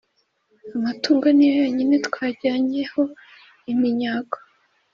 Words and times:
Amatungo 0.77 1.25
ni 1.35 1.45
yo 1.47 1.53
yonyine 1.61 1.95
twajyanye 2.07 2.81
ho 2.91 3.01
iminyago, 3.71 4.37